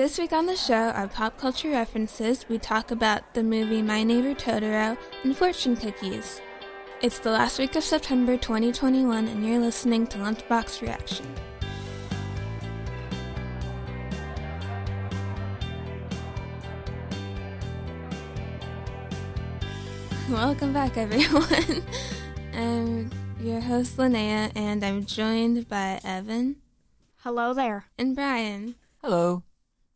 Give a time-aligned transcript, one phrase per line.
[0.00, 2.48] This week on the show are pop culture references.
[2.48, 6.40] We talk about the movie My Neighbor Totoro and fortune cookies.
[7.02, 11.26] It's the last week of September 2021, and you're listening to Lunchbox Reaction.
[20.30, 21.82] Welcome back, everyone.
[22.54, 26.56] I'm your host, Linnea, and I'm joined by Evan
[27.18, 27.84] Hello there.
[27.98, 28.76] and Brian.
[29.02, 29.42] Hello.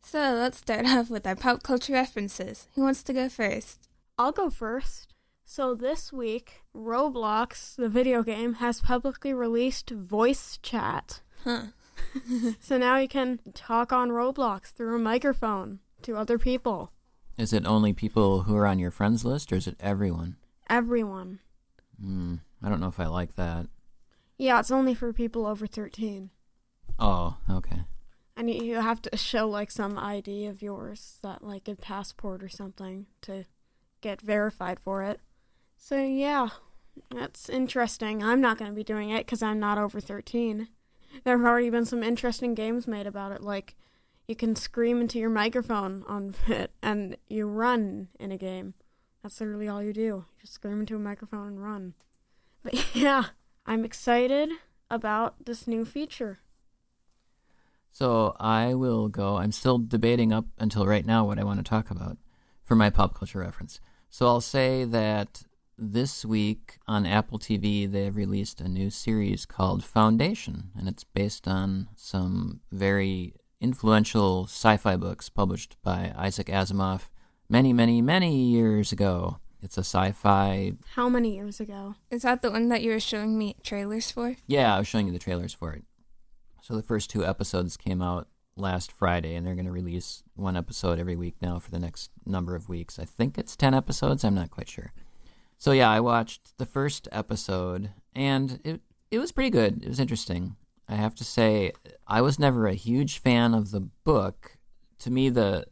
[0.05, 2.68] So let's start off with our pop culture references.
[2.75, 3.89] Who wants to go first?
[4.18, 5.14] I'll go first.
[5.46, 11.21] So this week, Roblox, the video game, has publicly released voice chat.
[11.45, 11.62] Huh.
[12.61, 16.93] So now you can talk on Roblox through a microphone to other people.
[17.36, 20.36] Is it only people who are on your friends list, or is it everyone?
[20.71, 21.40] Everyone.
[22.00, 22.36] Hmm.
[22.62, 23.67] I don't know if I like that.
[24.39, 26.31] Yeah, it's only for people over 13.
[26.98, 27.74] Oh, okay.
[28.44, 32.48] And you- have to show like some ID of yours, that like a passport or
[32.48, 33.44] something, to
[34.03, 35.20] get verified for it.
[35.78, 36.51] So yeah,
[37.11, 38.23] that's interesting.
[38.23, 40.69] I'm not going to be doing it because I'm not over 13.
[41.25, 43.77] There have already been some interesting games made about it, like
[44.28, 48.75] you can scream into your microphone on it and you run in a game.
[49.23, 50.01] That's literally all you do.
[50.03, 51.95] You just scream into a microphone and run.
[52.62, 53.25] But yeah,
[53.64, 54.51] I'm excited
[54.91, 56.41] about this new feature.
[57.95, 59.37] So I will go.
[59.37, 62.19] I'm still debating up until right now what I want to talk about
[62.64, 63.78] for my pop culture reference.
[64.11, 65.45] So I'll say that
[65.78, 71.05] this week on Apple TV they have released a new series called Foundation, and it's
[71.05, 77.11] based on some very influential sci-fi books published by Isaac Asimov
[77.48, 79.39] many, many, many years ago.
[79.62, 81.95] It's a sci-fi How many years ago?
[82.11, 84.34] Is that the one that you were showing me trailers for?
[84.48, 85.84] Yeah, I was showing you the trailers for it.
[86.65, 88.27] So the first two episodes came out
[88.57, 92.11] last Friday, and they're going to release one episode every week now for the next
[92.25, 92.98] number of weeks.
[92.98, 94.95] I think it's 10 episodes, I'm not quite sure.
[95.59, 98.80] So yeah, I watched the first episode, and it,
[99.11, 99.83] it was pretty good.
[99.83, 100.57] It was interesting.
[100.89, 101.73] I have to say,
[102.07, 104.57] I was never a huge fan of the book.
[105.01, 105.67] To me, the.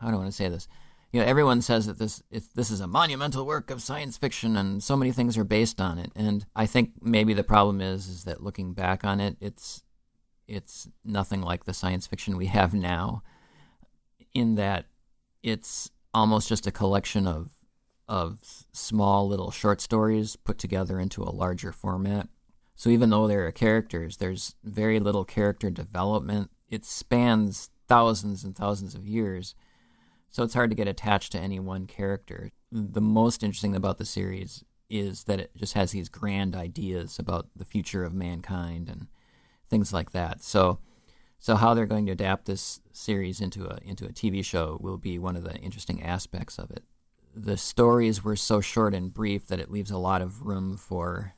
[0.00, 0.68] I want to say this?
[1.12, 2.22] you know everyone says that this
[2.54, 5.98] this is a monumental work of science fiction and so many things are based on
[5.98, 9.82] it and i think maybe the problem is is that looking back on it it's
[10.46, 13.22] it's nothing like the science fiction we have now
[14.34, 14.86] in that
[15.42, 17.50] it's almost just a collection of
[18.08, 18.38] of
[18.72, 22.28] small little short stories put together into a larger format.
[22.74, 26.50] So even though there are characters there's very little character development.
[26.68, 29.54] It spans thousands and thousands of years.
[30.30, 32.50] So it's hard to get attached to any one character.
[32.70, 37.48] The most interesting about the series is that it just has these grand ideas about
[37.56, 39.08] the future of mankind and
[39.72, 40.42] things like that.
[40.42, 40.78] So
[41.38, 44.98] so how they're going to adapt this series into a into a TV show will
[44.98, 46.84] be one of the interesting aspects of it.
[47.34, 51.34] The stories were so short and brief that it leaves a lot of room for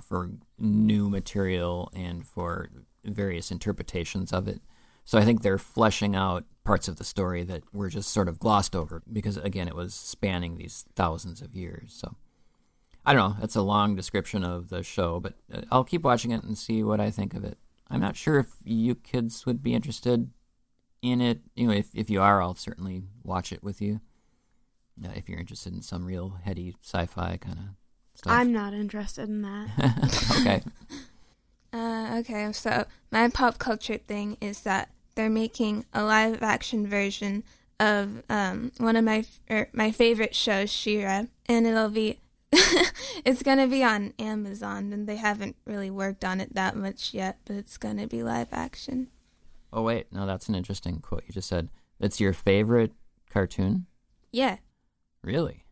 [0.00, 2.70] for new material and for
[3.04, 4.62] various interpretations of it.
[5.04, 8.38] So I think they're fleshing out parts of the story that were just sort of
[8.38, 11.92] glossed over because again it was spanning these thousands of years.
[11.92, 12.14] So
[13.04, 16.30] I don't know, that's a long description of the show, but uh, I'll keep watching
[16.30, 17.58] it and see what I think of it.
[17.92, 20.30] I'm not sure if you kids would be interested
[21.02, 21.40] in it.
[21.54, 24.00] You know, if if you are, I'll certainly watch it with you.
[25.02, 27.64] Uh, if you're interested in some real heady sci-fi kind of
[28.14, 28.32] stuff.
[28.32, 29.68] I'm not interested in that.
[30.40, 30.62] okay.
[31.72, 37.42] Uh, okay, so my pop culture thing is that they're making a live action version
[37.80, 42.18] of um, one of my f- er, my favorite shows, She-Ra, and it'll be
[43.24, 47.38] it's gonna be on Amazon, and they haven't really worked on it that much yet,
[47.44, 49.08] but it's gonna be live action.
[49.72, 51.68] Oh wait, no, that's an interesting quote you just said.
[51.98, 52.92] It's your favorite
[53.30, 53.86] cartoon?
[54.32, 54.56] Yeah,
[55.22, 55.64] Really?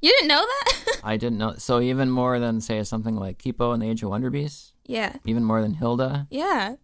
[0.00, 1.00] you didn't know that?
[1.04, 1.54] I didn't know.
[1.58, 4.72] So even more than say something like Kipo and the Age of Wonder Beasts?
[4.86, 6.26] yeah, Even more than Hilda?
[6.30, 6.76] yeah.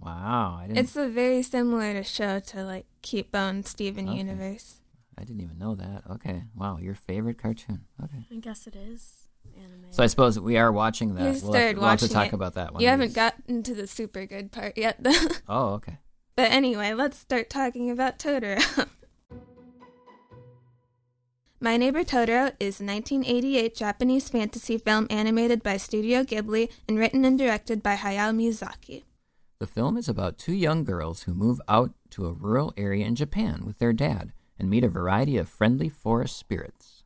[0.00, 0.78] Wow, I didn't.
[0.78, 4.18] It's a very similar to show to like Keep Bone Steven Okay.
[4.18, 4.80] Universe.
[5.18, 6.04] I didn't even know that.
[6.12, 7.86] Okay, wow, your favorite cartoon.
[8.02, 9.86] Okay, I guess it is anime.
[9.90, 11.20] so I suppose we are watching that.
[11.20, 12.34] You we'll have, started to, we'll have to talk it.
[12.34, 12.82] about that one.
[12.82, 15.12] You haven't these- gotten to the super good part yet, though.
[15.48, 15.98] Oh, okay.
[16.36, 18.86] But anyway, let's start talking about Totoro.
[21.60, 27.24] My Neighbor Totoro is a 1988 Japanese fantasy film animated by Studio Ghibli and written
[27.24, 29.02] and directed by Hayao Miyazaki.
[29.58, 33.16] The film is about two young girls who move out to a rural area in
[33.16, 37.04] Japan with their dad and meet a variety of friendly forest spirits.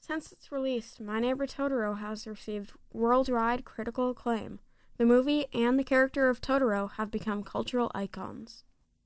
[0.00, 4.58] Since its release, My Neighbor Totoro has received worldwide critical acclaim.
[4.98, 8.64] The movie and the character of Totoro have become cultural icons.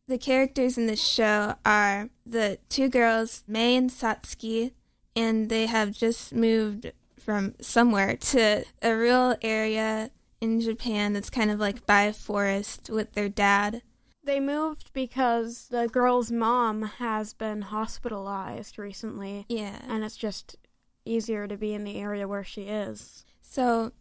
[0.09, 4.73] the characters in the show are the two girls, Mei and Satsuki,
[5.17, 10.11] and they have just moved from somewhere to a rural area
[10.41, 13.83] in Japan that's kind of like by a forest with their dad.
[14.26, 19.81] They moved because the girl's mom has been hospitalized recently, Yeah.
[19.88, 20.56] and it's just
[21.05, 23.25] easier to be in the area where she is.
[23.40, 23.93] So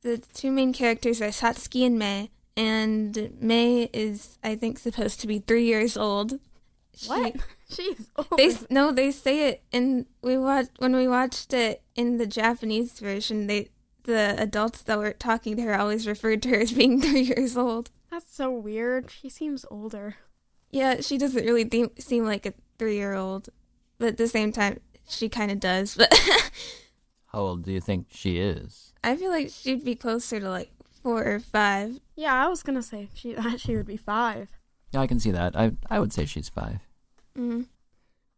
[0.00, 5.26] the two main characters are Satsuki and Mei, and Mei is, I think, supposed to
[5.26, 6.40] be three years old.
[6.96, 7.36] She- What?
[7.68, 8.28] She's old.
[8.38, 12.98] They no, they say it in we watched when we watched it in the Japanese
[13.00, 13.46] version.
[13.48, 13.68] They
[14.04, 17.56] the adults that were talking to her always referred to her as being three years
[17.56, 17.90] old.
[18.10, 19.10] That's so weird.
[19.10, 20.16] She seems older.
[20.70, 23.48] Yeah, she doesn't really de- seem like a three year old,
[23.98, 25.94] but at the same time, she kind of does.
[25.96, 26.12] But
[27.26, 28.92] How old do you think she is?
[29.04, 30.70] I feel like she'd be closer to like
[31.02, 32.00] four or five.
[32.14, 34.48] Yeah, I was gonna say she she would be five.
[34.92, 35.56] Yeah, I can see that.
[35.56, 36.86] I I would say she's five.
[37.36, 37.66] Mm.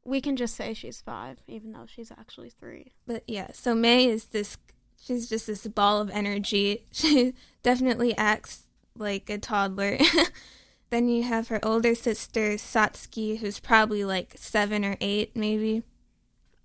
[0.05, 2.93] We can just say she's five, even though she's actually three.
[3.07, 4.57] But yeah, so Mei is this.
[5.01, 6.85] She's just this ball of energy.
[6.93, 8.65] She definitely acts
[8.99, 9.99] like a toddler.
[10.91, 15.83] then you have her older sister Satsuki, who's probably like seven or eight, maybe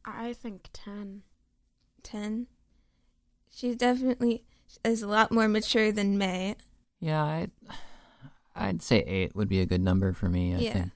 [0.06, 1.24] I think ten.
[2.04, 2.48] ten.
[3.56, 4.44] She definitely
[4.84, 6.56] is a lot more mature than Mei.
[7.00, 7.48] Yeah, I
[8.56, 10.56] I'd say eight would be a good number for me.
[10.56, 10.74] I Yeah.
[10.74, 10.92] think.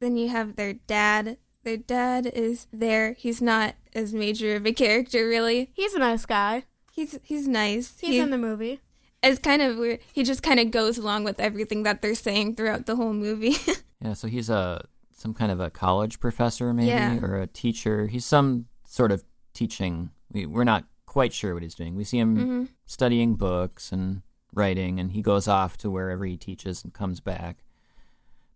[0.00, 1.36] Then you have their dad.
[1.62, 3.12] Their dad is there.
[3.14, 5.70] He's not as major of a character, really.
[5.74, 6.64] He's a nice guy.
[6.92, 7.98] He's he's nice.
[8.00, 8.80] He's He- in the movie.
[9.22, 10.00] It's kind of weird.
[10.12, 13.56] He just kind of goes along with everything that they're saying throughout the whole movie.
[14.02, 14.82] Yeah, so he's a
[15.14, 17.18] some kind of a college professor, maybe, Yeah.
[17.20, 18.06] or a teacher.
[18.06, 19.22] He's some sort of
[19.52, 20.08] teaching.
[20.32, 21.96] We, we're not quite sure what he's doing.
[21.96, 24.22] We see him hmm studying books and
[24.54, 27.58] writing, and he goes off to wherever he teaches and comes back.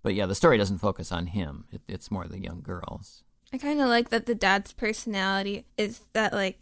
[0.02, 1.66] But yeah, the story doesn't focus on him.
[1.70, 3.22] It, it's more the young girls.
[3.52, 6.58] I kind of like that the dad's personality is that like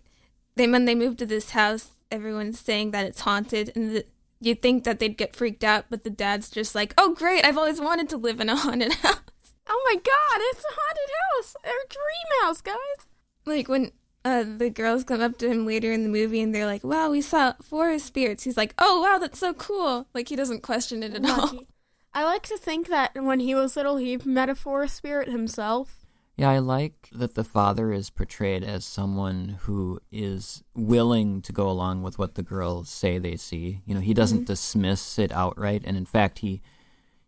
[0.57, 4.07] they when they move to this house, everyone's saying that it's haunted, and the,
[4.41, 7.59] you'd think that they'd get freaked out, but the dad's just like, "Oh great, I've
[7.59, 9.21] always wanted to live in a haunted house."
[9.67, 11.57] Oh my god, it's a haunted house!
[11.65, 13.07] Our dream house, guys!
[13.45, 13.93] like when
[14.25, 17.11] uh, the girls come up to him later in the movie and they're like, "Wow,
[17.11, 21.03] we saw forest spirits." He's like, "Oh wow, that's so cool!" Like he doesn't question
[21.03, 21.61] it at all.
[22.15, 26.02] I like to think that when he was little, he met a forest spirit himself.
[26.37, 31.69] Yeah, I like that the father is portrayed as someone who is willing to go
[31.69, 33.83] along with what the girls say they see.
[33.85, 34.45] You know, he doesn't mm-hmm.
[34.47, 36.63] dismiss it outright, and in fact, he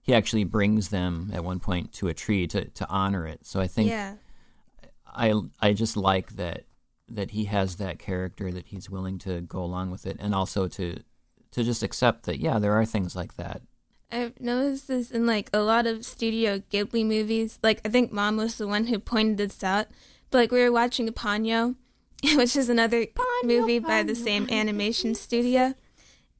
[0.00, 3.46] he actually brings them at one point to a tree to, to honor it.
[3.46, 4.16] So I think Yeah.
[5.06, 6.64] I I just like that
[7.08, 10.66] that he has that character that he's willing to go along with it, and also
[10.68, 10.98] to
[11.52, 13.62] to just accept that yeah, there are things like that.
[14.10, 17.58] I've noticed this in like a lot of Studio Ghibli movies.
[17.62, 19.86] Like I think Mom was the one who pointed this out.
[20.30, 21.76] But like we were watching Ponyo,
[22.34, 25.74] which is another Ponyo, movie by the same animation studio,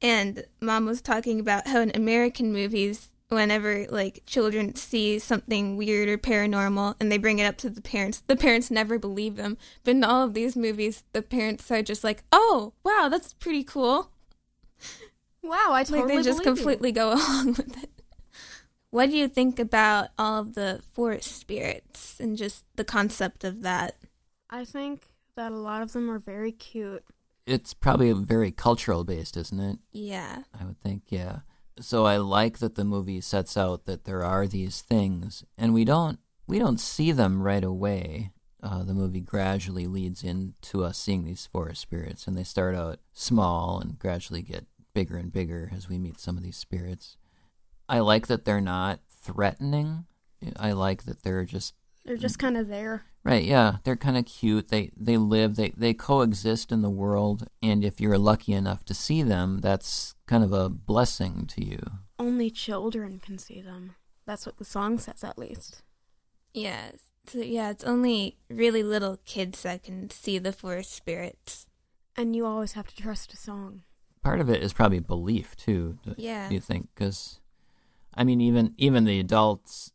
[0.01, 6.09] and Mom was talking about how in American movies, whenever like children see something weird
[6.09, 9.57] or paranormal and they bring it up to the parents, the parents never believe them.
[9.83, 13.65] But in all of these movies, the parents are just like, "Oh, wow, that's pretty
[13.65, 14.11] cool."
[15.45, 16.65] Wow, I totally like they just believe you.
[16.65, 17.91] completely go along with it.
[18.91, 23.63] What do you think about all of the forest spirits and just the concept of
[23.63, 23.97] that?
[24.49, 27.05] I think that a lot of them are very cute.
[27.47, 29.79] It's probably very cultural based, isn't it?
[29.93, 30.45] Yeah.
[30.59, 31.41] I would think, yeah.
[31.81, 35.85] So I like that the movie sets out that there are these things, and we
[35.85, 38.31] don't we don't see them right away.
[38.63, 43.01] Uh, the movie gradually leads into us seeing these forest spirits, and they start out
[43.13, 47.17] small and gradually get bigger and bigger as we meet some of these spirits.
[47.89, 50.07] I like that they're not threatening.
[50.57, 51.75] I like that they're just
[52.05, 53.05] They're just kind of there.
[53.25, 54.69] Right, yeah, they're kind of cute.
[54.69, 58.95] They they live, they they coexist in the world, and if you're lucky enough to
[58.95, 61.81] see them, that's kind of a blessing to you.
[62.19, 63.95] Only children can see them.
[64.27, 65.83] That's what the song says, at least.
[66.53, 66.93] Yeah.
[67.27, 71.67] So yeah, it's only really little kids that can see the forest spirits.
[72.17, 73.83] And you always have to trust a song.
[74.25, 75.99] Part of it is probably belief too.
[76.03, 76.49] do Yeah.
[76.51, 76.89] you think?
[76.95, 77.41] Because,
[78.15, 79.93] I mean, even even the adults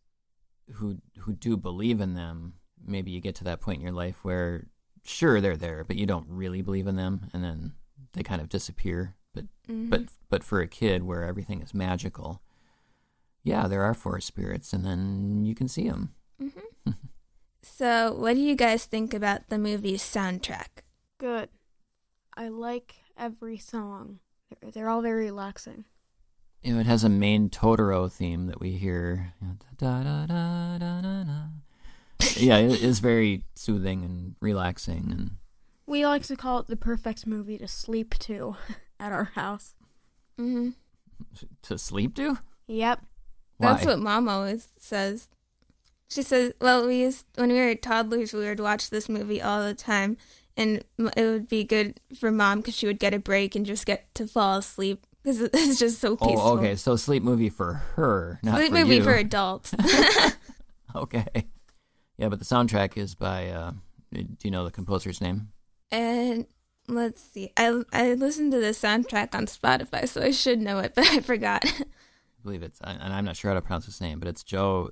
[0.75, 2.53] who who do believe in them,
[2.85, 4.67] maybe you get to that point in your life where
[5.03, 7.73] sure they're there, but you don't really believe in them, and then
[8.13, 9.15] they kind of disappear.
[9.33, 9.89] But Mhm.
[9.89, 12.41] but but for a kid where everything is magical,
[13.43, 16.13] yeah, there are forest spirits, and then you can see them.
[16.39, 16.63] Mhm.
[17.63, 20.83] so, what do you guys think about the movie's soundtrack?
[21.17, 21.49] Good.
[22.37, 24.19] I like every song.
[24.61, 25.85] They're, they're all very relaxing.
[26.63, 29.33] you know, it has a main Totoro theme that we hear.
[32.37, 35.31] yeah, it is very soothing and relaxing, and
[35.85, 38.55] We like to call it the perfect movie to sleep to
[38.99, 39.75] at our house.
[40.37, 40.69] hmm
[41.63, 42.37] to sleep to.
[42.67, 43.01] Yep.
[43.57, 43.73] Why?
[43.73, 45.27] That's what mom always says.
[46.09, 49.61] She says, "Well, we used when we were toddlers, we would watch this movie all
[49.63, 50.15] the time,
[50.59, 50.83] and
[51.15, 54.13] it would be good for mom because she would get a break and just get
[54.15, 56.75] to fall asleep because it's just so peaceful." oh, okay.
[56.75, 59.03] So sleep movie for her, not Sleep for movie you.
[59.03, 59.73] for adults.
[60.95, 61.45] Okay.
[62.17, 63.49] Yeah, but the soundtrack is by.
[63.49, 63.71] Uh,
[64.11, 65.49] do you know the composer's name?
[65.91, 66.47] and
[66.87, 70.93] let's see, I I listened to the soundtrack on Spotify, so I should know it,
[70.95, 71.63] but I forgot.
[71.65, 71.83] I
[72.43, 74.89] believe it's, and I'm not sure how to pronounce his name, but it's Joe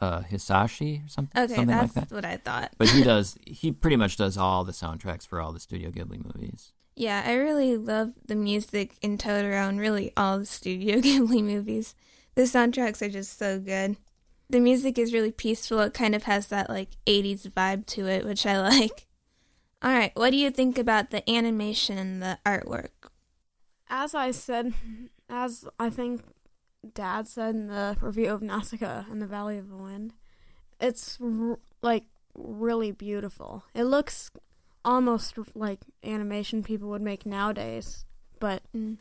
[0.00, 2.14] uh, Hisashi or something, okay, something that's like that.
[2.14, 2.72] what I thought.
[2.78, 3.36] But he does.
[3.46, 6.72] He pretty much does all the soundtracks for all the Studio Ghibli movies.
[6.94, 11.94] Yeah, I really love the music in Totoro and really all the Studio Ghibli movies.
[12.34, 13.96] The soundtracks are just so good.
[14.48, 15.80] The music is really peaceful.
[15.80, 19.06] It kind of has that like 80s vibe to it, which I like.
[19.82, 22.90] All right, what do you think about the animation and the artwork?
[23.88, 24.72] As I said,
[25.28, 26.22] as I think
[26.94, 30.14] Dad said in the review of Nausicaa and the Valley of the Wind,
[30.80, 33.64] it's r- like really beautiful.
[33.74, 34.30] It looks
[34.84, 38.04] almost like animation people would make nowadays,
[38.38, 38.98] but Mm.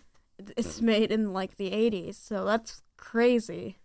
[0.58, 3.78] it's made in like the 80s, so that's crazy.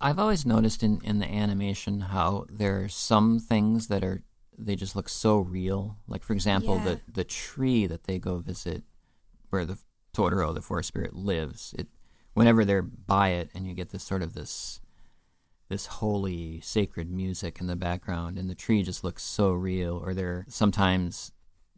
[0.00, 4.22] I've always noticed in, in the animation how there are some things that are
[4.58, 5.96] they just look so real.
[6.06, 6.84] Like for example, Yeah.
[6.84, 8.82] the the tree that they go visit,
[9.50, 9.78] where the
[10.14, 11.74] Totoro, the forest spirit, lives.
[11.78, 11.88] It
[12.34, 14.80] whenever they're by it, and you get this sort of this
[15.68, 19.96] this holy sacred music in the background, and the tree just looks so real.
[19.96, 21.32] Or there sometimes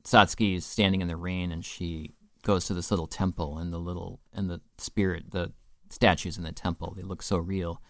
[0.04, 3.78] Satsuki is standing in the rain, and she goes to this little temple, and the
[3.78, 5.52] little and the spirit, the
[5.90, 7.80] statues in the temple, they look so real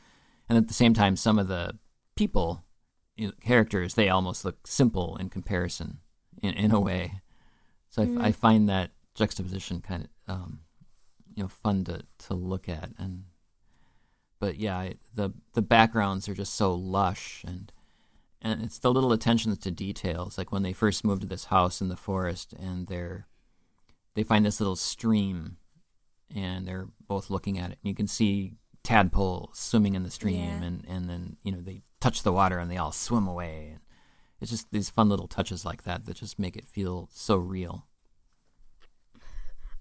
[0.48, 1.78] and at the same time some of the
[2.16, 2.64] people
[3.16, 5.98] you know, characters they almost look simple in comparison
[6.42, 7.20] in, in a way
[7.88, 10.60] so I find that juxtaposition kind of um,
[11.34, 12.90] you know fun to, to look at.
[12.98, 13.24] And
[14.40, 17.72] but yeah I, the the backgrounds are just so lush and
[18.42, 20.36] and it's the little attentions to details.
[20.36, 23.26] Like when they first move to this house in the forest and they're
[24.14, 25.56] they find this little stream
[26.34, 27.78] and they're both looking at it.
[27.82, 30.62] And you can see tadpoles swimming in the stream Yeah.
[30.62, 33.68] and, and then you know they touch the water and they all swim away.
[33.72, 33.80] And
[34.40, 37.86] it's just these fun little touches like that that just make it feel so real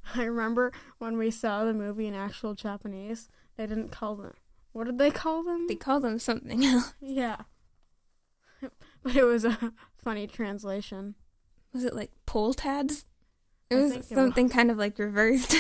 [0.16, 4.34] I remember when we saw the movie in actual Japanese, they didn't call them.
[4.72, 5.68] What did they call them?
[5.68, 6.94] They call them something else.
[7.02, 7.38] Yeah.
[9.04, 11.16] But it was a funny translation.
[11.74, 13.04] Was it like pole tabs?
[13.70, 15.54] It I was think it something kind of like reversed.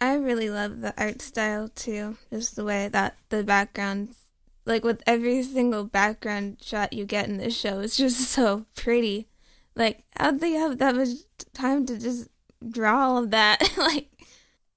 [0.00, 2.16] I really love the art style too.
[2.30, 4.16] Just the way that the backgrounds,
[4.64, 9.28] like with every single background shot you get in this show, it's just so pretty.
[9.74, 11.10] Like, how'd they have that much
[11.52, 12.28] time to just
[12.66, 13.62] draw all of that?
[13.76, 14.08] like,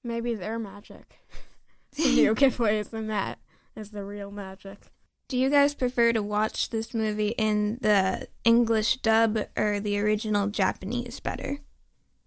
[0.04, 1.20] Maybe their magic.
[1.92, 3.38] Studio Ghibli and that
[3.76, 4.78] is the real magic.
[5.28, 10.48] do you guys prefer to watch this movie in the English dub or the original
[10.48, 11.58] Japanese better?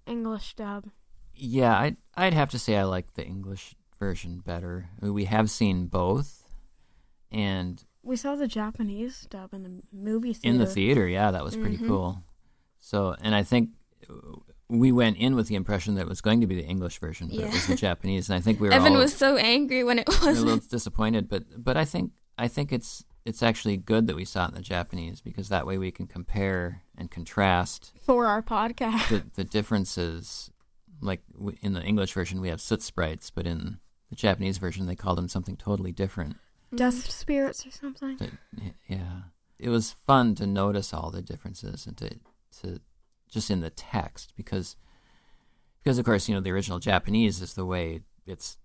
[0.07, 0.85] English dub.
[1.33, 5.87] yeah I'd, I'd have to say i like the english version better we have seen
[5.87, 6.43] both
[7.31, 10.47] and We saw the Japanese dub in the movie theater.
[10.53, 11.87] in the theater yeah that was pretty Mhm.
[11.87, 12.23] cool
[12.79, 13.69] so and i think
[14.69, 17.27] we went in with the impression that it was going to be the english version
[17.29, 19.83] but it was the japanese and i think we were Evan all was so angry
[19.83, 23.41] when it we were a little disappointed but but i think i think it's it's
[23.41, 26.83] actually good that we saw it in the japanese because that way we can compare
[26.97, 29.09] and contrast For our podcast.
[29.09, 30.49] the the differences.
[31.01, 33.79] Like w- in the english version we have soot sprites but in
[34.09, 36.35] the japanese version they call them something totally different.
[36.35, 36.77] Mm-hmm.
[36.77, 38.17] Dust spirits or something.
[38.17, 38.29] But,
[38.87, 39.23] yeah.
[39.59, 42.09] It was fun to notice all the differences and to
[42.61, 42.79] to
[43.35, 44.75] just in the text because
[45.83, 48.57] because of course you know the original japanese is the way it's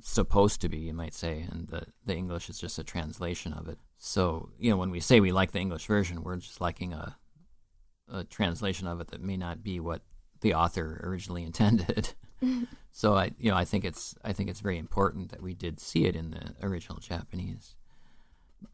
[0.00, 3.68] supposed to be you might say and the the english is just a translation of
[3.68, 3.78] it.
[3.98, 7.16] So you know when we say we like the english version we're just liking a
[8.08, 10.02] a translation of it that may not be what
[10.40, 12.14] the author originally intended.
[12.94, 15.80] So i you know i think it's i think it's very important that we did
[15.80, 17.74] see it in the original japanese.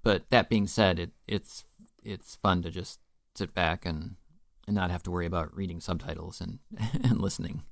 [0.02, 1.64] But that being said it it's
[2.02, 2.98] it's fun to just
[3.36, 4.16] sit back and
[4.68, 6.60] and not have to worry about reading subtitles and
[7.02, 7.62] and listening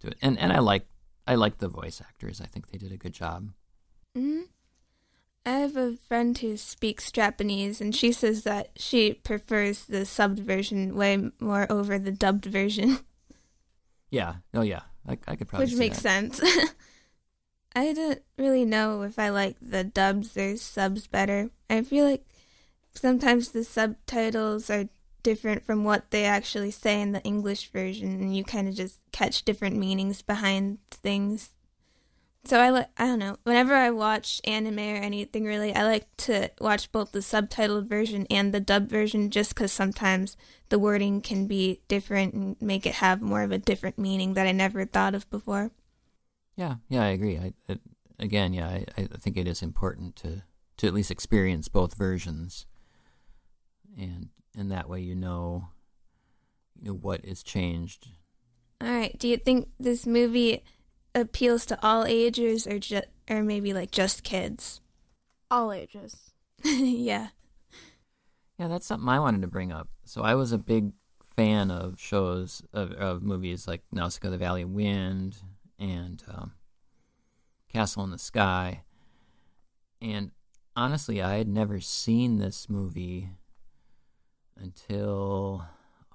[0.00, 0.18] to it.
[0.22, 0.86] And and i like
[1.26, 2.40] i like the voice actors.
[2.40, 3.50] I think they did a good job.
[4.14, 4.42] Hmm
[5.44, 10.38] I have a friend who speaks Japanese, and she says that she prefers the subbed
[10.38, 13.00] version way more over the dubbed version,
[14.10, 14.34] yeah.
[14.54, 14.82] Oh yeah.
[15.08, 16.32] I, I could probably which makes that.
[16.32, 16.40] sense.
[17.74, 21.50] I don't really know if I like the dubs or subs better.
[21.68, 22.24] I feel like
[22.94, 24.88] sometimes the subtitles are
[25.22, 28.98] different from what they actually say in the English version, and you kind of just
[29.12, 31.50] catch different meanings behind things.
[32.44, 33.36] So I like I don't know.
[33.44, 38.26] Whenever I watch anime or anything really, I like to watch both the subtitled version
[38.30, 40.36] and the dub version just cuz sometimes
[40.68, 44.46] the wording can be different and make it have more of a different meaning that
[44.46, 45.70] I never thought of before.
[46.56, 47.38] Yeah, yeah, I agree.
[47.38, 47.78] I, I
[48.18, 50.42] again, yeah, I, I think it is important to
[50.78, 52.66] to at least experience both versions,
[53.96, 55.68] and and that way you know,
[56.78, 58.08] you know what is changed.
[58.80, 59.16] All right.
[59.18, 60.64] Do you think this movie
[61.14, 64.80] appeals to all ages or just or maybe like just kids?
[65.50, 66.32] All ages.
[66.64, 67.28] yeah.
[68.58, 69.88] Yeah, that's something I wanted to bring up.
[70.04, 70.92] So I was a big
[71.36, 75.36] fan of shows of, of movies like Nausicaa, the Valley of Wind,
[75.78, 76.52] and um,
[77.72, 78.82] Castle in the Sky.
[80.00, 80.32] And
[80.76, 83.30] honestly, I had never seen this movie
[84.56, 85.66] until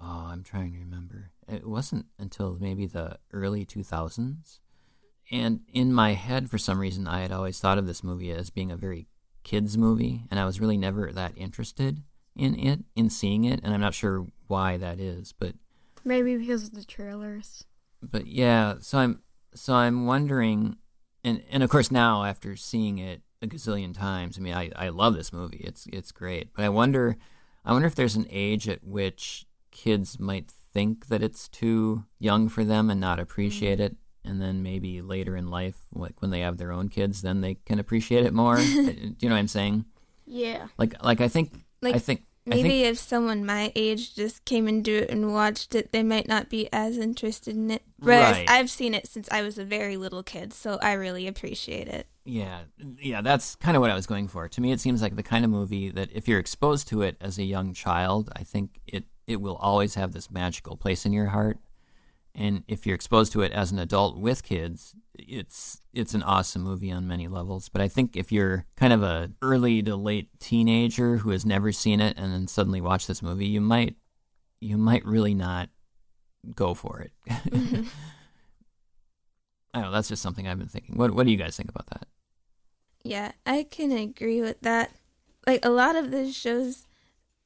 [0.02, 1.32] oh, I'm trying to remember.
[1.48, 4.60] It wasn't until maybe the early 2000s.
[5.32, 8.50] And in my head, for some reason, I had always thought of this movie as
[8.50, 9.08] being a very
[9.44, 12.04] kids movie, and I was really never that interested
[12.36, 15.56] in it, in seeing it, and I'm not sure why that is, but
[16.04, 17.66] maybe because of the trailers.
[18.02, 19.22] But yeah, so I'm
[19.54, 20.78] so I'm wondering,
[21.24, 24.90] and and of course now after seeing it a gazillion times, I mean I I
[24.90, 25.62] love this movie.
[25.64, 27.18] It's it's great, but I wonder
[27.68, 32.50] I wonder if there's an age at which kids might think that it's too young
[32.50, 33.94] for them and not appreciate mm-hmm.
[33.94, 33.98] it
[34.28, 37.56] and then maybe later in life, like when they have their own kids, then they
[37.56, 38.58] can appreciate it more.
[38.58, 39.86] Do you know what I'm saying?
[40.26, 40.68] Yeah.
[40.78, 44.68] Like, like I think, like, I think maybe think, if someone my age just came
[44.68, 47.84] and into it and watched it, they might not be as interested in it.
[48.00, 48.50] Whereas right.
[48.50, 52.08] I've seen it since I was a very little kid, so I really appreciate it.
[52.28, 52.60] Yeah,
[53.00, 54.48] yeah, that's kind of what I was going for.
[54.50, 57.16] To me, it seems like the kind of movie that if you're exposed to it
[57.22, 61.14] as a young child, I think it it will always have this magical place in
[61.14, 61.58] your heart.
[62.36, 66.62] And if you're exposed to it as an adult with kids it's it's an awesome
[66.62, 67.70] movie on many levels.
[67.70, 71.72] But i think if you're kind of a early to late teenager who has never
[71.72, 73.96] seen it and then suddenly watch this movie you might
[74.60, 75.70] you might really not
[76.56, 77.12] go for it.
[77.48, 77.84] Mm-hmm.
[79.74, 80.96] i don't know that's just something i've been thinking.
[80.96, 82.08] What what do you guys think about that
[83.08, 84.92] yeah i can agree with that
[85.46, 86.88] like a lot of the shows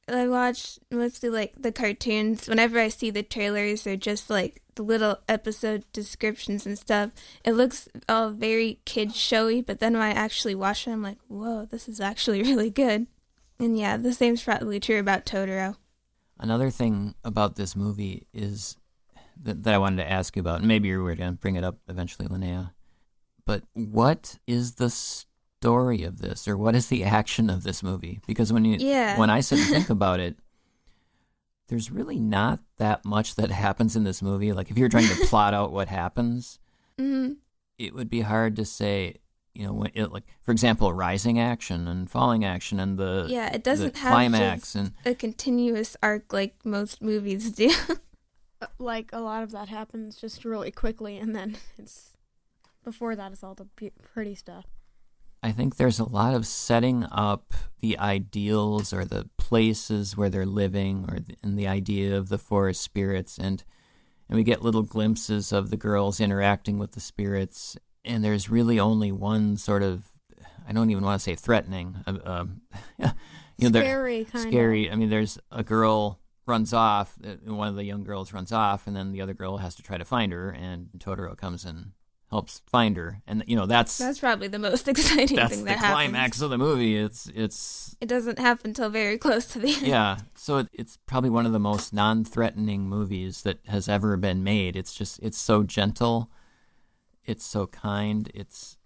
[0.08, 2.48] I watch mostly like the cartoons.
[2.48, 7.10] Whenever I see the trailers or just like the little episode descriptions and stuff,
[7.44, 9.62] it looks all very kid showy.
[9.62, 13.06] But then when I actually watch it, I'm like, whoa, this is actually really good.
[13.58, 15.76] And yeah, the same's probably true about Totoro.
[16.38, 18.76] Another thing about this movie is
[19.40, 21.54] that, that I wanted to ask you about, and maybe you were going to bring
[21.54, 22.72] it up eventually, Linnea.
[23.44, 24.90] But what is the
[25.64, 28.20] of this, or what is the action of this movie?
[28.26, 29.18] Because when you, yeah.
[29.18, 30.36] when I sit and think about it,
[31.68, 34.52] there's really not that much that happens in this movie.
[34.52, 36.58] Like if you're trying to plot out what happens,
[36.98, 37.34] mm-hmm.
[37.78, 39.16] it would be hard to say.
[39.54, 43.62] You know, it, like for example, rising action and falling action, and the yeah, it
[43.62, 47.70] doesn't have climax and a continuous arc like most movies do.
[48.78, 52.16] Like a lot of that happens just really quickly, and then it's
[52.84, 53.66] before that is all the
[54.14, 54.66] pretty stuff.
[55.42, 60.46] I think there's a lot of setting up the ideals or the places where they're
[60.46, 63.64] living, or the, and the idea of the forest spirits, and
[64.28, 68.78] and we get little glimpses of the girls interacting with the spirits, and there's really
[68.78, 70.04] only one sort of
[70.66, 72.60] I don't even want to say threatening, uh, um,
[73.58, 74.90] you know, scary, scary.
[74.90, 78.86] I mean, there's a girl runs off, uh, one of the young girls runs off,
[78.86, 81.92] and then the other girl has to try to find her, and Totoro comes and
[82.32, 85.76] helps find her, and you know that's that's probably the most exciting that's thing that
[85.76, 85.92] happens.
[85.92, 86.96] climax of the movie.
[86.96, 89.86] It's it's it doesn't happen until very close to the end.
[89.86, 94.42] Yeah, so it, it's probably one of the most non-threatening movies that has ever been
[94.42, 94.74] made.
[94.76, 96.30] It's just it's so gentle,
[97.24, 98.78] it's so kind, it's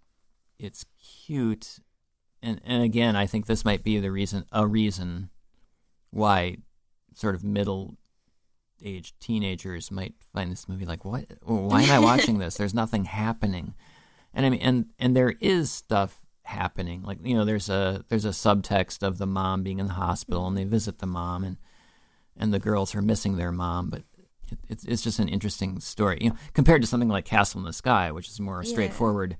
[0.59, 0.85] it's
[1.25, 1.79] cute,
[2.43, 5.31] and and again, I think this might be the reason a reason
[6.11, 6.57] why
[7.15, 7.97] sort of middle
[8.83, 11.27] age teenagers might find this movie like, what?
[11.43, 12.57] Why am I watching this?
[12.57, 13.75] There's nothing happening,
[14.35, 17.03] and I mean, and and there is stuff happening.
[17.03, 20.47] Like you know, there's a there's a subtext of the mom being in the hospital,
[20.47, 20.71] and they mm-hmm.
[20.71, 21.57] visit the mom, and
[22.37, 24.03] and the girls are missing their mom, but
[24.51, 26.19] it, it's it's just an interesting story.
[26.21, 28.71] You know, compared to something like Castle in the Sky, which is more yeah.
[28.71, 29.37] straightforward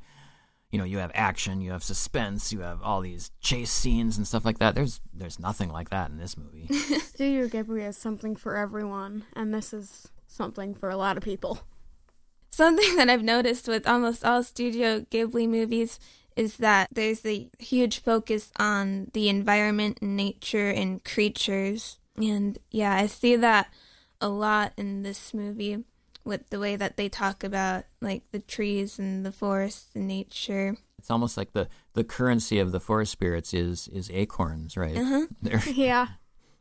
[0.71, 4.27] you know you have action you have suspense you have all these chase scenes and
[4.27, 4.75] stuff like that.
[4.75, 6.69] There's there's nothing like that in this movie.
[6.99, 11.61] Studio ghibli has something for everyone and this is something for a lot of people.
[12.51, 16.01] Something that I've noticed with almost all Studio Ghibli movies
[16.37, 21.99] is that there's a huge focus on the environment and nature and creatures.
[22.17, 23.73] And yeah, I see that
[24.23, 25.85] a lot in this movie
[26.27, 30.77] with the way that they talk about like the trees and the forest and nature.
[30.99, 34.97] It's almost like the, the currency of the forest spirits is is acorns, right?
[34.97, 35.27] Uh-huh.
[35.73, 36.09] Yeah.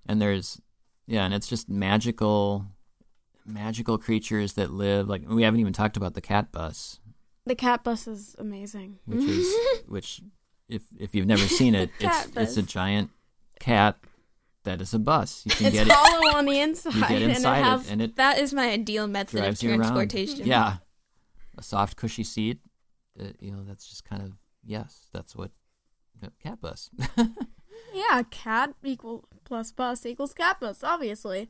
[0.06, 0.62] and there's
[1.08, 2.66] yeah, and it's just magical
[3.46, 7.00] magical creatures that live like we haven't even talked about the cat bus,
[7.46, 9.00] The cat bus is amazing.
[9.06, 9.56] which is
[9.88, 10.22] which
[10.68, 13.12] if if you've never seen it, it's Cat it's a giant
[13.60, 13.98] cat
[14.66, 15.42] that is a bus.
[15.46, 17.92] You can It's get it hollow on the inside, you get inside and it it
[17.92, 19.80] and it That is my ideal method of drives you around.
[19.80, 20.46] transportation.
[20.46, 20.78] Yeah.
[21.58, 22.60] A soft cushy seat.
[23.20, 24.34] Uh, you know, that's just kind of
[24.66, 25.52] yes, that's what
[26.24, 26.90] uh, cat bus.
[27.94, 31.50] yeah, cat equal plus bus equals cat bus, obviously.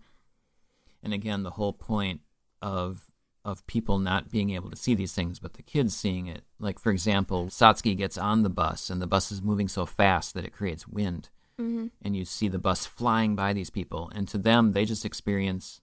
[1.04, 2.21] and again the whole point
[2.62, 3.06] of
[3.43, 6.80] of people not being able to see these things but the kids seeing it like
[6.80, 10.43] for example satsuki gets on the bus and the bus is moving so fast that
[10.45, 14.38] it creates wind hmm and you see the bus flying by these people and to
[14.38, 15.82] them they just experience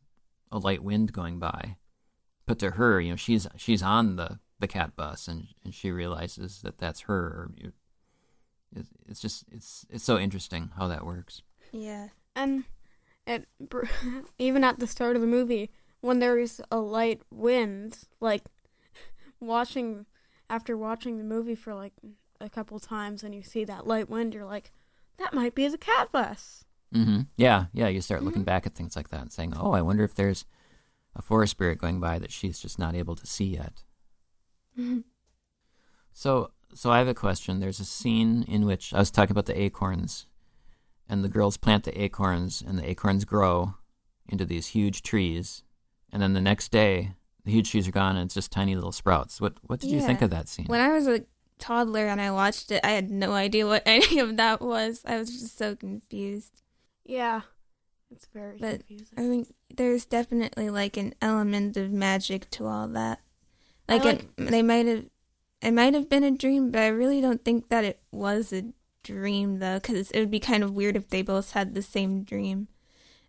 [0.50, 1.76] a light wind going by.
[2.46, 5.90] But to her you know she's she's on the the cat bus and and she
[5.90, 7.50] realizes that that's her.
[8.74, 11.42] It's, it's just it's it's so interesting how that works.
[11.72, 12.08] Yeah.
[12.34, 12.64] And
[13.26, 13.46] it
[14.38, 18.44] even at the start of the movie, when there is a light wind, like
[19.40, 20.06] watching
[20.48, 21.92] after watching the movie for like
[22.40, 24.72] a couple times, and you see that light wind, you're like,
[25.18, 26.64] that might be the cat bus.
[26.92, 27.88] hmm Yeah, yeah.
[27.88, 30.44] You start looking back at things like that and saying, "Oh, I wonder if there's
[31.14, 33.82] a forest spirit going by that she's just not able to see yet."
[36.12, 37.60] So, so I have a question.
[37.60, 40.26] There's a scene in which I was talking about the acorns,
[41.08, 43.74] and the girls plant the acorns, and the acorns grow
[44.28, 45.62] into these huge trees,
[46.12, 48.92] and then the next day, the huge trees are gone, and it's just tiny little
[48.92, 49.40] sprouts.
[49.40, 50.66] What What did you think of that scene?
[50.66, 51.24] When I was a
[51.62, 55.02] toddler and I watched it, I had no idea what any of that was.
[55.06, 56.62] I was just so confused.
[57.06, 57.42] Yeah,
[58.10, 59.18] it's very But- confusing.
[59.18, 63.20] I think there's definitely like an element of magic to all that.
[63.88, 65.06] I Like, it, they might have,
[65.60, 68.64] it might have been a dream, but I really don't think that it was a
[69.02, 72.22] dream though, because it would be kind of weird if they both had the same
[72.22, 72.68] dream.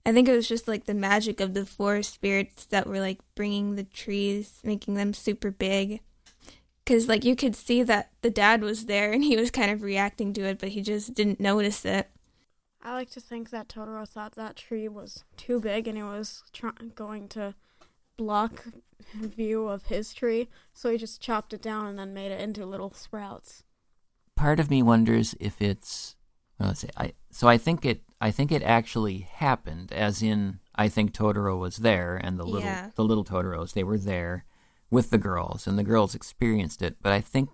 [0.06, 3.20] I think it was just like the magic of the forest spirits that were like
[3.36, 6.02] bringing the trees, making them super big.
[6.86, 9.82] Because like you could see that the dad was there and he was kind of
[9.84, 12.10] reacting to it, but he just didn't notice it.
[12.82, 16.44] I like to think that Totoro thought that tree was too big and it was
[16.52, 17.56] try- going to
[18.18, 18.66] block
[19.16, 22.66] view of his tree, so he just chopped it down and then made it into
[22.66, 23.64] little sprouts.
[24.36, 26.16] part of me wonders if it's
[26.60, 30.60] well, let's say I so I think it I think it actually happened as in
[30.76, 32.90] I think Totoro was there and the little Yeah.
[32.96, 34.44] the little Totoros they were there
[34.94, 37.50] with the girls and the girls experienced it but I think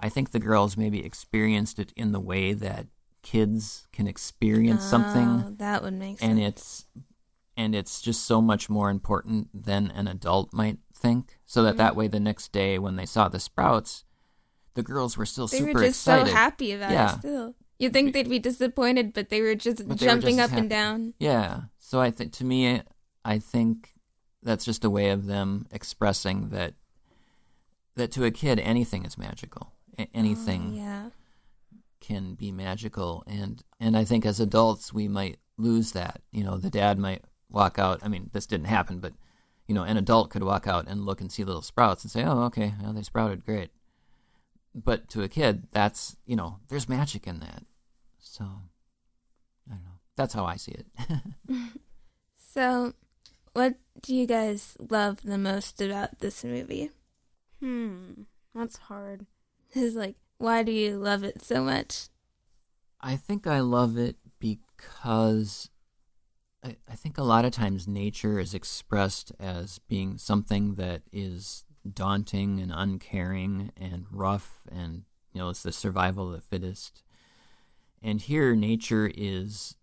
[0.00, 2.86] I think the girls maybe experienced it in the way that
[3.22, 6.30] kids can experience Oh, something that would make sense.
[6.30, 6.86] and it's
[7.56, 11.78] and it's just so much more important than an adult might think so that Mm.
[11.78, 14.04] that way the next day when they saw the sprouts
[14.74, 15.64] the girls were still super.
[15.64, 17.14] they super were just excited so happy about Yeah.
[17.14, 17.54] it still.
[17.80, 20.58] You'd think they'd be disappointed, but they were just But they were jumping just up
[20.58, 21.14] and down.
[21.18, 21.62] Yeah.
[21.78, 22.82] So I think to me,
[23.24, 23.94] I think
[24.42, 26.74] that's just a way of them expressing that
[27.96, 29.72] that to a kid anything is magical.
[29.98, 31.10] A- oh, anything Oh, yeah.
[32.00, 36.22] can be magical, and and I think as adults we might lose that.
[36.30, 38.00] You know, the dad might walk out.
[38.02, 39.14] I mean, this didn't happen, but
[39.66, 42.22] you know, an adult could walk out and look and see little sprouts and say,
[42.24, 43.70] "Oh, okay, well, they sprouted, great."
[44.74, 47.64] But to a kid, that's you know, there's magic in that.
[48.20, 49.98] So I don't know.
[50.14, 50.86] That's how I see it.
[52.50, 52.94] So,
[53.58, 56.92] what do you guys love the most about this movie?
[57.58, 58.22] Hmm,
[58.54, 59.26] that's hard.
[59.74, 62.06] Is like, why do you love it so much?
[63.00, 65.70] I think I love it because
[66.64, 71.64] I, I think a lot of times nature is expressed as being something that is
[71.92, 77.02] daunting and uncaring and rough and you know it's the survival of the fittest
[78.02, 79.76] and here nature is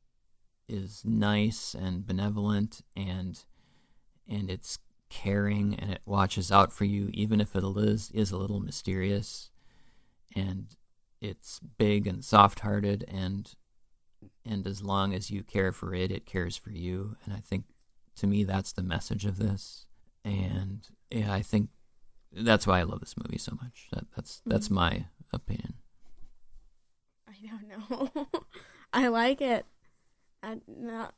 [0.69, 3.43] is nice and benevolent and
[4.29, 8.37] and it's caring and it watches out for you even if it is is a
[8.37, 9.49] little mysterious
[10.35, 10.75] and
[11.21, 13.55] it's big and soft-hearted and
[14.43, 17.65] and as long as you care for it it cares for you and i think
[18.15, 19.85] to me that's the message of this
[20.23, 21.69] and yeah i think
[22.31, 24.49] that's why i love this movie so much that, that's hmm.
[24.49, 25.75] that's my opinion
[27.27, 28.27] I don't know.
[28.93, 29.65] I like it.
[30.41, 31.13] I not.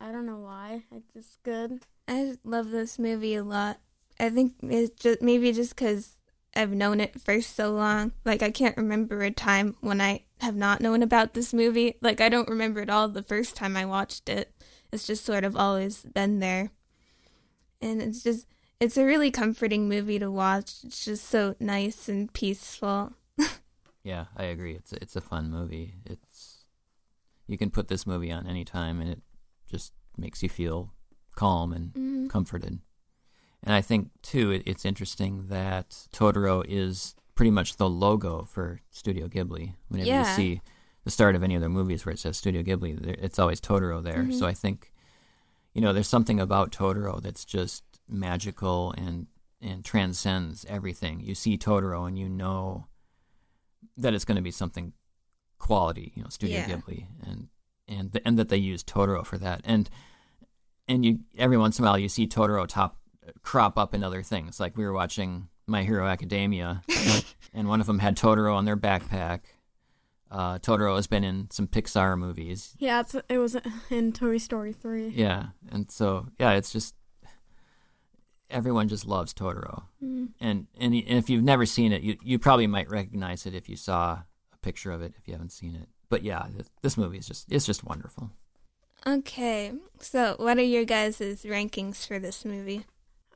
[0.00, 0.84] I don't know why.
[0.94, 1.80] It's just good.
[2.08, 3.78] I love this movie a lot.
[4.18, 6.16] I think it's just maybe just because
[6.56, 8.12] I've known it for so long.
[8.24, 11.96] Like I can't remember a time when I have not known about this movie.
[12.00, 14.52] Like I don't remember it all the first time I watched it.
[14.90, 16.70] It's just sort of always been there.
[17.80, 18.46] And it's just
[18.80, 20.76] it's a really comforting movie to watch.
[20.84, 23.12] It's just so nice and peaceful.
[24.02, 24.74] yeah, I agree.
[24.74, 25.94] It's it's a fun movie.
[26.06, 26.64] It's
[27.46, 29.20] you can put this movie on any time and it
[29.70, 30.94] just makes you feel
[31.38, 32.26] calm and mm-hmm.
[32.26, 32.80] comforted.
[33.62, 38.80] And I think too, it, it's interesting that Totoro is pretty much the logo for
[38.90, 39.74] Studio Ghibli.
[39.88, 40.28] Whenever yeah.
[40.28, 40.60] you see
[41.04, 44.02] the start of any of their movies where it says Studio Ghibli, it's always Totoro
[44.02, 44.24] there.
[44.24, 44.32] Mm-hmm.
[44.32, 44.92] So I think,
[45.74, 49.26] you know, there's something about Totoro that's just magical and
[49.60, 51.20] and transcends everything.
[51.20, 52.86] You see Totoro and you know
[53.96, 54.92] that it's going to be something
[55.58, 56.68] quality, you know, Studio yeah.
[56.68, 57.48] Ghibli, and
[57.86, 59.60] and the, and that they use Totoro for that.
[59.64, 59.88] And
[60.88, 62.98] and you every once in a while you see Totoro top
[63.42, 64.58] crop up in other things.
[64.58, 66.82] Like we were watching My Hero Academia,
[67.54, 69.40] and one of them had Totoro on their backpack.
[70.30, 72.74] Uh, Totoro has been in some Pixar movies.
[72.78, 73.56] Yeah, it was
[73.90, 75.08] in Toy Story three.
[75.08, 76.94] Yeah, and so yeah, it's just
[78.50, 80.28] everyone just loves Totoro, mm.
[80.40, 83.76] and and if you've never seen it, you you probably might recognize it if you
[83.76, 84.22] saw
[84.52, 85.88] a picture of it if you haven't seen it.
[86.10, 86.46] But yeah,
[86.82, 88.30] this movie is just it's just wonderful.
[89.06, 92.84] Okay, so what are your guys' rankings for this movie?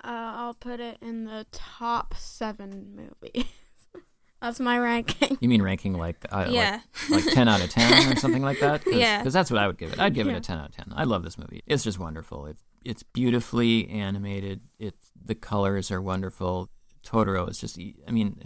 [0.05, 3.47] Uh, I'll put it in the top seven movies.
[4.43, 5.39] That's my ranking.
[5.41, 8.59] You mean ranking like uh, yeah, like, like, ten out of ten or something like
[8.59, 8.85] that?
[8.85, 10.01] Cause, yeah, because that's what I would give it.
[10.01, 10.33] I'd give yeah.
[10.33, 10.93] it a ten out of ten.
[10.97, 11.63] I love this movie.
[11.69, 12.47] It's just wonderful.
[12.47, 14.63] It's it's beautifully animated.
[14.81, 16.71] It's the colors are wonderful.
[17.07, 17.79] Totoro is just.
[17.79, 18.43] I mean,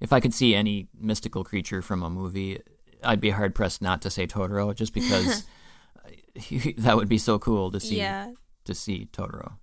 [0.00, 2.60] if I could see any mystical creature from a movie,
[3.02, 5.44] I'd be hard pressed not to say Totoro, just because
[6.78, 7.98] that would be so cool to see.
[7.98, 8.32] Yeah.
[8.64, 9.58] To see Totoro.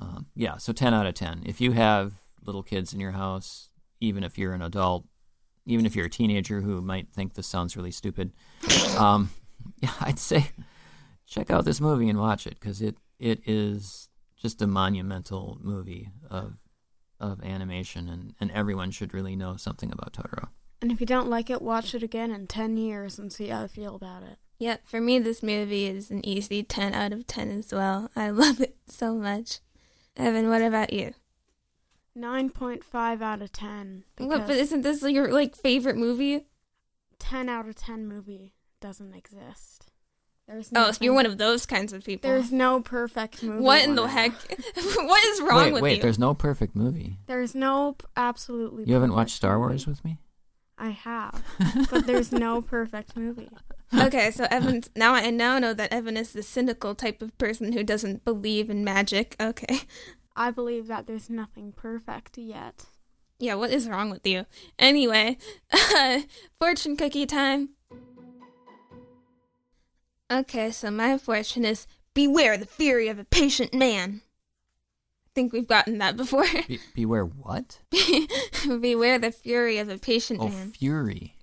[0.00, 1.42] Um, yeah, so 10 out of 10.
[1.46, 2.12] If you have
[2.44, 5.06] little kids in your house, even if you're an adult,
[5.66, 8.32] even if you're a teenager who might think this sounds really stupid,
[8.98, 9.30] um,
[9.82, 10.50] yeah, I'd say
[11.26, 16.10] check out this movie and watch it because it, it is just a monumental movie
[16.30, 16.58] of
[17.20, 20.50] of animation, and, and everyone should really know something about Totoro.
[20.80, 23.62] And if you don't like it, watch it again in 10 years and see how
[23.62, 24.38] you feel about it.
[24.58, 28.10] Yeah, for me, this movie is an easy 10 out of 10 as well.
[28.16, 29.60] I love it so much.
[30.16, 31.14] Evan, what about you?
[32.16, 34.04] 9.5 out of 10.
[34.18, 36.46] What, but isn't this your like favorite movie?
[37.20, 39.88] 10 out of 10 movie doesn't exist.
[40.48, 42.30] There's oh, so you're one of those kinds of people.
[42.30, 43.62] There's no perfect movie.
[43.62, 44.32] What in the heck?
[44.96, 45.96] what is wrong wait, with wait, you?
[45.96, 47.18] Wait, there's no perfect movie.
[47.26, 48.84] There's no absolutely.
[48.84, 49.90] You haven't watched Star Wars movie.
[49.90, 50.18] with me?
[50.78, 51.42] I have,
[51.90, 53.50] but there's no perfect movie.
[53.94, 54.82] Okay, so Evan.
[54.96, 58.70] Now I now know that Evan is the cynical type of person who doesn't believe
[58.70, 59.36] in magic.
[59.40, 59.80] Okay,
[60.36, 62.86] I believe that there's nothing perfect yet.
[63.38, 64.46] Yeah, what is wrong with you?
[64.78, 65.38] Anyway,
[66.58, 67.70] fortune cookie time.
[70.30, 74.22] Okay, so my fortune is beware the fury of a patient man.
[75.26, 76.44] I think we've gotten that before.
[76.66, 77.78] Be- beware what?
[78.80, 80.72] beware the fury of a patient oh, man.
[80.72, 81.36] fury.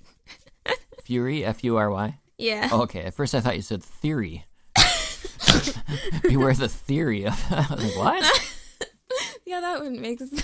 [1.04, 2.20] fury, F U R Y?
[2.38, 2.70] Yeah.
[2.72, 4.46] Oh, okay, at first I thought you said theory.
[6.24, 7.52] beware the theory of.
[7.52, 8.52] like, what?
[9.46, 10.44] yeah, that wouldn't make sense.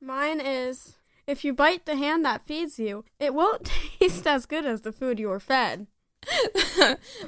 [0.00, 0.94] Mine is
[1.26, 4.92] if you bite the hand that feeds you, it won't taste as good as the
[4.92, 5.86] food you were fed.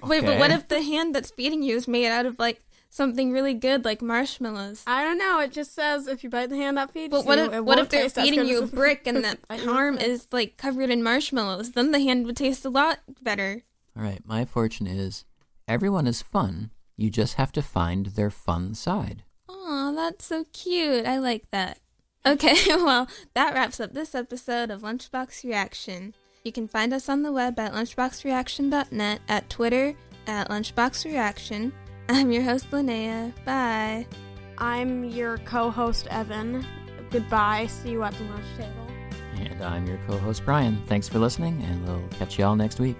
[0.02, 3.30] Wait, but what if the hand that's feeding you is made out of like something
[3.32, 4.82] really good, like marshmallows?
[4.86, 5.40] I don't know.
[5.40, 7.18] It just says if you bite the hand that feeds you.
[7.18, 10.56] but what if, what if they're feeding you a brick and the arm is like
[10.56, 11.72] covered in marshmallows?
[11.72, 13.62] Then the hand would taste a lot better.
[13.96, 15.24] All right, my fortune is
[15.66, 16.70] everyone is fun.
[16.96, 19.24] You just have to find their fun side.
[19.48, 21.06] Aw, that's so cute.
[21.06, 21.78] I like that.
[22.26, 26.14] Okay, well, that wraps up this episode of Lunchbox Reaction.
[26.44, 29.94] You can find us on the web at lunchboxreaction.net, at Twitter
[30.26, 31.72] at lunchboxreaction.
[32.08, 33.32] I'm your host, Linnea.
[33.44, 34.06] Bye.
[34.58, 36.66] I'm your co host, Evan.
[37.10, 37.66] Goodbye.
[37.66, 38.86] See you at the lunch table.
[39.36, 40.82] And I'm your co host, Brian.
[40.86, 42.96] Thanks for listening, and we'll catch you all next week.